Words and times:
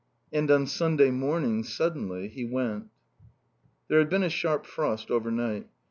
And 0.33 0.49
on 0.49 0.65
Sunday 0.65 1.11
morning, 1.11 1.61
suddenly, 1.63 2.27
he 2.27 2.43
went. 2.43 2.87
There 3.87 3.99
had 3.99 4.09
been 4.09 4.23
a 4.23 4.29
sharp 4.31 4.65
frost 4.65 5.11
overnight. 5.11 5.67